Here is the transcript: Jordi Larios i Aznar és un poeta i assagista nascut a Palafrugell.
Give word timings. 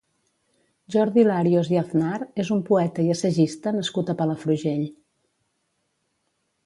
Jordi 0.95 1.25
Larios 1.27 1.69
i 1.73 1.77
Aznar 1.81 2.17
és 2.45 2.51
un 2.57 2.63
poeta 2.71 3.05
i 3.09 3.13
assagista 3.17 3.75
nascut 3.79 4.09
a 4.09 4.17
Palafrugell. 4.23 4.83